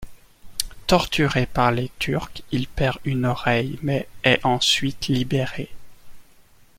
Torturé 0.87 1.45
par 1.45 1.69
les 1.71 1.91
Turcs, 1.99 2.41
il 2.51 2.67
perd 2.67 2.97
une 3.05 3.23
oreille 3.23 3.77
mais 3.83 4.09
est 4.23 4.43
ensuite 4.43 5.05
libéré. 5.09 5.69